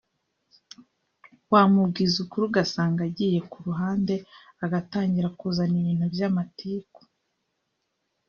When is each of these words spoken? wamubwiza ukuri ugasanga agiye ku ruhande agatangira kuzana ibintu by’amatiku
wamubwiza 1.51 2.15
ukuri 2.23 2.43
ugasanga 2.49 3.01
agiye 3.09 3.39
ku 3.51 3.57
ruhande 3.67 4.15
agatangira 4.65 5.27
kuzana 5.37 5.75
ibintu 5.81 6.05
by’amatiku 6.13 6.99